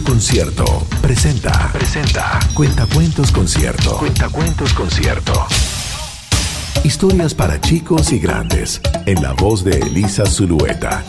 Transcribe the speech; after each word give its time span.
Concierto 0.00 0.64
presenta. 1.02 1.70
Presenta. 1.72 2.38
Cuentacuentos 2.54 3.30
Concierto. 3.30 3.98
Cuentacuentos 3.98 4.72
Concierto. 4.72 5.32
Historias 6.82 7.34
para 7.34 7.60
chicos 7.60 8.10
y 8.12 8.18
grandes. 8.18 8.80
En 9.04 9.22
la 9.22 9.32
voz 9.34 9.64
de 9.64 9.78
Elisa 9.78 10.24
Zulueta. 10.24 11.04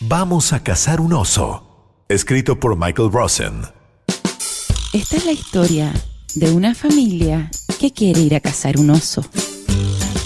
Vamos 0.00 0.52
a 0.52 0.62
cazar 0.62 1.00
un 1.00 1.14
oso. 1.14 1.94
Escrito 2.08 2.60
por 2.60 2.76
Michael 2.76 3.10
Rosen. 3.10 3.62
Esta 4.92 5.16
es 5.16 5.24
la 5.24 5.32
historia 5.32 5.92
de 6.34 6.50
una 6.50 6.74
familia 6.74 7.50
que 7.80 7.92
quiere 7.92 8.20
ir 8.20 8.34
a 8.34 8.40
cazar 8.40 8.78
un 8.78 8.90
oso. 8.90 9.24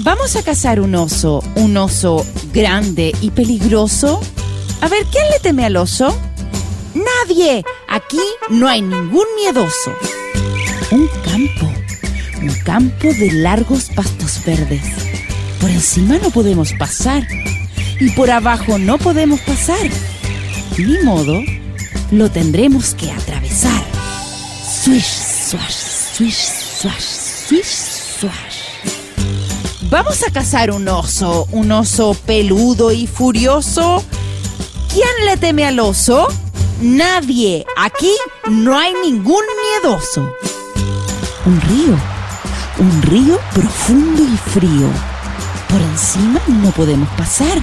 Vamos 0.01 0.35
a 0.35 0.43
cazar 0.43 0.81
un 0.81 0.95
oso, 0.97 1.43
un 1.55 1.77
oso 1.77 2.27
grande 2.53 3.13
y 3.21 3.31
peligroso. 3.31 4.21
A 4.81 4.89
ver, 4.89 5.07
¿quién 5.13 5.25
le 5.31 5.39
teme 5.39 5.65
al 5.65 5.77
oso? 5.77 6.17
Nadie. 6.95 7.65
Aquí 7.89 8.23
no 8.51 8.69
hay 8.69 8.83
ningún 8.83 9.27
miedoso. 9.37 9.93
Un 10.91 11.09
campo, 11.25 11.73
un 12.41 12.55
campo 12.65 13.09
de 13.09 13.33
largos 13.33 13.91
pastos 13.95 14.41
verdes. 14.45 14.83
Por 15.61 15.71
encima 15.71 16.19
no 16.19 16.31
podemos 16.31 16.73
pasar 16.75 17.27
y 18.01 18.11
por 18.11 18.31
abajo 18.31 18.79
no 18.79 18.99
podemos 18.99 19.41
pasar. 19.41 19.89
Ni 20.77 20.99
modo, 21.03 21.41
lo 22.11 22.31
tendremos 22.31 22.95
que 22.95 23.11
atravesar. 23.11 23.85
Swish, 24.83 25.05
swash, 25.05 25.75
swish, 26.17 26.49
swash, 26.81 27.05
swish, 27.47 27.65
swash. 28.19 28.63
Vamos 29.91 30.23
a 30.27 30.33
cazar 30.33 30.71
un 30.71 30.89
oso, 30.89 31.47
un 31.53 31.71
oso 31.71 32.15
peludo 32.27 32.93
y 32.93 33.07
furioso. 33.07 34.03
¿Quién 34.93 35.27
le 35.27 35.37
teme 35.37 35.65
al 35.65 35.79
oso? 35.81 36.29
Nadie. 36.83 37.65
Aquí 37.77 38.13
no 38.51 38.77
hay 38.77 38.93
ningún 39.05 39.45
miedoso. 39.83 40.35
Un 41.47 41.61
río, 41.61 41.97
un 42.79 43.03
río 43.03 43.39
profundo 43.55 44.23
y 44.23 44.37
frío. 44.37 44.89
Por 45.69 45.81
encima 45.81 46.41
no 46.49 46.71
podemos 46.73 47.09
pasar 47.11 47.63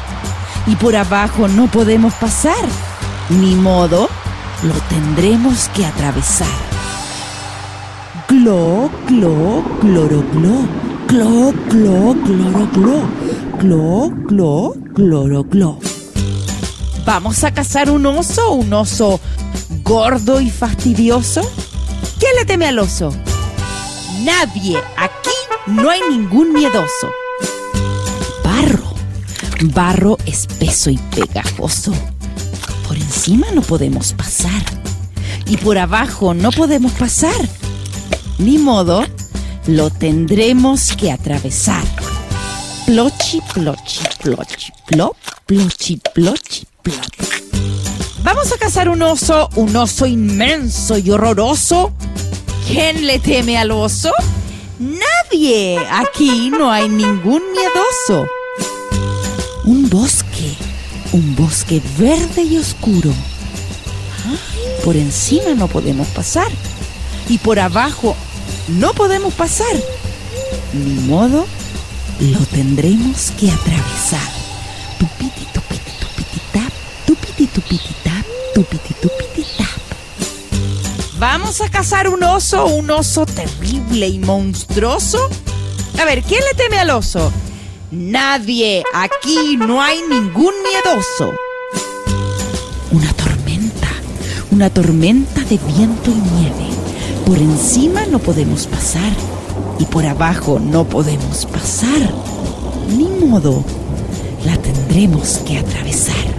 y 0.68 0.76
por 0.78 0.96
abajo 0.96 1.50
no 1.50 1.68
podemos 1.68 2.14
pasar. 2.14 2.66
Ni 3.30 3.56
modo, 3.56 4.10
lo 4.64 4.74
tendremos 4.88 5.70
que 5.76 5.86
atravesar. 5.86 6.48
Glo. 8.30 8.90
Glo, 9.10 9.64
glo, 9.82 10.24
gloro, 12.22 12.64
glo. 12.72 13.02
Glo, 13.60 14.12
glo, 14.28 14.76
gloro, 14.94 15.44
glo. 15.44 15.89
¿Vamos 17.10 17.44
a 17.44 17.52
cazar 17.52 17.90
un 17.90 18.06
oso? 18.06 18.52
¿Un 18.52 18.72
oso 18.72 19.20
gordo 19.82 20.40
y 20.40 20.52
fastidioso? 20.52 21.42
¿Quién 22.20 22.36
le 22.36 22.46
teme 22.46 22.68
al 22.68 22.78
oso? 22.78 23.12
Nadie. 24.22 24.78
Aquí 24.96 25.32
no 25.66 25.90
hay 25.90 26.02
ningún 26.08 26.54
miedoso. 26.54 27.10
Barro. 28.44 28.94
Barro 29.74 30.18
espeso 30.28 30.92
y 30.92 31.00
pegajoso. 31.00 31.94
Por 32.88 32.96
encima 32.96 33.48
no 33.56 33.64
podemos 33.64 34.14
pasar. 34.14 34.62
Y 35.48 35.58
por 35.58 35.80
abajo 35.80 36.36
no 36.36 36.52
podemos 36.52 36.92
pasar. 36.92 37.50
Ni 38.38 38.60
modo, 38.60 39.04
lo 39.66 39.90
tendremos 39.90 40.96
que 40.96 41.12
atravesar. 41.12 41.84
Plochi, 42.86 43.42
plochi, 43.52 44.02
plochi, 44.22 44.72
plop, 44.86 45.18
plochi, 45.48 46.00
plochi, 46.14 46.68
Vamos 48.24 48.52
a 48.52 48.58
cazar 48.58 48.90
un 48.90 49.02
oso, 49.02 49.50
un 49.56 49.76
oso 49.76 50.06
inmenso 50.06 50.98
y 50.98 51.10
horroroso. 51.10 51.92
¿Quién 52.68 53.08
le 53.08 53.20
teme 53.20 53.58
al 53.58 53.72
oso? 53.72 54.12
Nadie. 54.80 55.80
Aquí 55.92 56.50
no 56.52 56.72
hay 56.72 56.88
ningún 56.90 57.42
miedoso. 57.52 58.28
Un 59.66 59.90
bosque, 59.90 60.56
un 61.12 61.36
bosque 61.36 61.82
verde 61.98 62.44
y 62.44 62.58
oscuro. 62.58 63.12
Por 64.84 64.96
encima 64.96 65.54
no 65.56 65.68
podemos 65.68 66.08
pasar. 66.08 66.52
Y 67.28 67.38
por 67.38 67.60
abajo 67.60 68.16
no 68.68 68.94
podemos 68.94 69.34
pasar. 69.34 69.76
Ni 70.74 71.02
modo, 71.08 71.46
lo 72.20 72.40
tendremos 72.46 73.32
que 73.40 73.52
atravesar. 73.52 74.39
Tupiti, 77.50 77.78
tupiti, 77.78 77.94
tap, 78.04 78.26
tupiti, 78.54 78.94
tupiti, 79.02 79.46
tap. 79.58 81.20
Vamos 81.20 81.62
a 81.62 81.70
cazar 81.70 82.08
un 82.08 82.24
oso, 82.24 82.66
un 82.68 82.90
oso 82.90 83.26
terrible 83.26 84.08
y 84.08 84.20
monstruoso. 84.20 85.30
A 86.00 86.06
ver, 86.06 86.24
¿quién 86.24 86.42
le 86.42 86.54
teme 86.56 86.80
al 86.80 86.92
oso? 86.92 87.32
Nadie. 87.92 88.84
Aquí 88.94 89.58
no 89.58 89.82
hay 89.82 90.02
ningún 90.10 90.54
miedoso. 90.64 91.34
Una 92.92 93.14
tormenta, 93.14 93.90
una 94.52 94.70
tormenta 94.70 95.42
de 95.42 95.60
viento 95.76 96.12
y 96.12 96.40
nieve. 96.40 96.70
Por 97.26 97.38
encima 97.38 98.06
no 98.06 98.20
podemos 98.20 98.66
pasar 98.68 99.12
y 99.78 99.86
por 99.86 100.06
abajo 100.06 100.60
no 100.60 100.86
podemos 100.86 101.46
pasar. 101.46 102.14
Ni 102.96 103.08
modo, 103.26 103.64
la 104.46 104.58
tendremos 104.58 105.40
que 105.46 105.60
atravesar. 105.60 106.39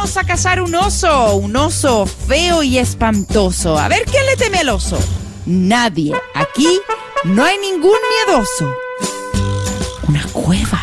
Vamos 0.00 0.16
a 0.16 0.24
cazar 0.24 0.62
un 0.62 0.74
oso, 0.74 1.34
un 1.34 1.54
oso 1.56 2.06
feo 2.06 2.62
y 2.62 2.78
espantoso. 2.78 3.78
A 3.78 3.86
ver 3.86 4.06
quién 4.10 4.24
le 4.24 4.34
teme 4.34 4.60
al 4.60 4.70
oso. 4.70 4.98
Nadie. 5.44 6.14
Aquí 6.34 6.80
no 7.24 7.44
hay 7.44 7.58
ningún 7.58 7.98
miedoso. 8.26 8.74
Una 10.08 10.24
cueva 10.32 10.80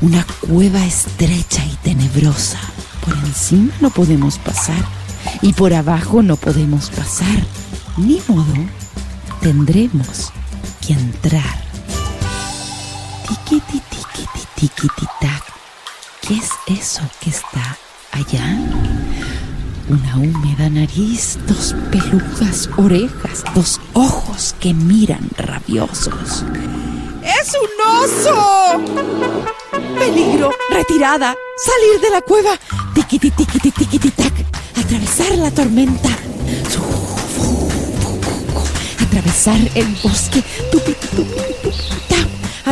una 0.00 0.26
cueva 0.48 0.84
estrecha 0.84 1.64
y 1.64 1.76
tenebrosa. 1.76 2.58
Por 3.04 3.14
encima 3.18 3.72
no 3.80 3.90
podemos 3.90 4.36
pasar 4.38 4.84
y 5.40 5.52
por 5.52 5.72
abajo 5.72 6.24
no 6.24 6.34
podemos 6.34 6.90
pasar. 6.90 7.46
Ni 7.98 8.20
modo, 8.26 8.52
tendremos 9.42 10.32
que 10.84 10.94
entrar. 10.94 11.62
Tiquiti, 13.28 13.80
tiquiti, 13.90 14.48
tiquiti, 14.56 15.06
tac. 15.20 15.44
¿Qué 16.20 16.34
es 16.34 16.50
eso 16.66 17.02
que 17.20 17.30
está 17.30 17.78
allá? 18.12 18.58
Una 19.88 20.16
húmeda 20.16 20.70
nariz, 20.70 21.38
dos 21.46 21.74
peludas 21.90 22.68
orejas, 22.76 23.44
dos 23.54 23.80
ojos 23.94 24.54
que 24.60 24.72
miran 24.72 25.28
rabiosos. 25.36 26.44
¡Es 27.22 27.52
un 27.54 27.70
oso! 28.02 28.80
Peligro, 29.98 30.50
retirada, 30.70 31.34
salir 31.56 32.00
de 32.00 32.10
la 32.10 32.20
cueva, 32.20 32.50
tiquiti, 32.94 33.30
tiquiti, 33.30 33.70
tiquiti, 33.70 34.10
tac, 34.10 34.32
atravesar 34.76 35.36
la 35.38 35.50
tormenta, 35.50 36.08
atravesar 39.00 39.60
el 39.74 39.86
bosque, 40.02 40.42
tap, 40.70 41.61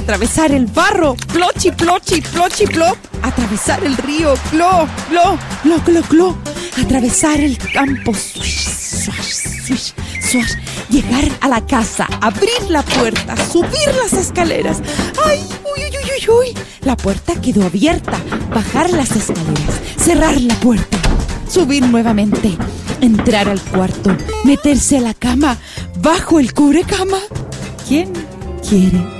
atravesar 0.00 0.50
el 0.52 0.66
barro, 0.66 1.14
plochi, 1.32 1.70
plochi, 1.72 2.22
plochi, 2.22 2.64
plop, 2.66 2.96
atravesar 3.22 3.84
el 3.84 3.96
río, 3.98 4.32
clo, 4.50 4.88
clo, 5.08 5.38
clo, 5.62 5.78
clo, 5.84 6.02
clo, 6.08 6.38
atravesar 6.82 7.38
el 7.38 7.58
campo, 7.58 8.14
swish, 8.14 8.66
swash, 8.66 9.66
swish, 9.66 9.94
swash, 10.22 10.54
llegar 10.88 11.24
a 11.42 11.48
la 11.48 11.66
casa, 11.66 12.06
abrir 12.22 12.70
la 12.70 12.82
puerta, 12.82 13.36
subir 13.36 13.94
las 14.02 14.14
escaleras. 14.14 14.80
¡Ay! 15.26 15.40
¡Uy, 15.76 15.84
uy, 15.84 15.90
uy, 15.90 16.10
uy, 16.16 16.48
uy! 16.48 16.62
La 16.80 16.96
puerta 16.96 17.38
quedó 17.38 17.66
abierta. 17.66 18.18
Bajar 18.54 18.90
las 18.90 19.14
escaleras, 19.14 19.80
cerrar 20.02 20.40
la 20.40 20.54
puerta, 20.56 20.96
subir 21.46 21.84
nuevamente, 21.84 22.56
entrar 23.02 23.50
al 23.50 23.60
cuarto, 23.60 24.16
meterse 24.44 24.96
a 24.96 25.02
la 25.02 25.14
cama, 25.14 25.58
bajo 26.00 26.40
el 26.40 26.54
cubrecama. 26.54 27.18
¿Quién 27.86 28.12
quiere 28.66 29.19